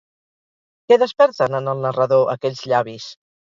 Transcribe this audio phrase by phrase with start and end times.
[0.93, 3.11] Què desperten en el narrador, aquells llavis?